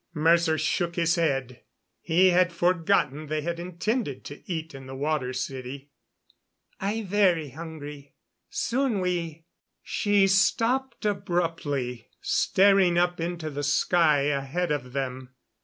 Mercer 0.15 0.57
shook 0.57 0.95
his 0.95 1.13
head. 1.13 1.61
He 1.99 2.31
had 2.31 2.51
forgotten 2.51 3.27
they 3.27 3.41
had 3.41 3.59
intended 3.59 4.25
to 4.25 4.41
eat 4.51 4.73
in 4.73 4.87
the 4.87 4.95
Water 4.95 5.31
City. 5.31 5.91
"I 6.79 7.03
very 7.03 7.49
hungry. 7.49 8.15
Soon 8.49 8.99
we" 8.99 9.45
She 9.99 10.25
stopped 10.25 11.05
abruptly, 11.05 12.07
staring 12.19 12.97
up 12.97 13.19
into 13.19 13.51
the 13.51 13.61
sky 13.61 14.21
ahead 14.23 14.71
of 14.71 14.93
them. 14.93 15.35